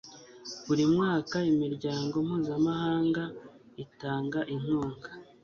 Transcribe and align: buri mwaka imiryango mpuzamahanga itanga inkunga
buri 0.65 0.83
mwaka 0.93 1.37
imiryango 1.51 2.15
mpuzamahanga 2.27 3.23
itanga 3.83 4.39
inkunga 4.53 5.09